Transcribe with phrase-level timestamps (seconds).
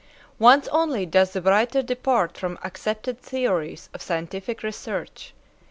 [0.39, 5.35] Once only does the writer depart from accepted theories of scientific research.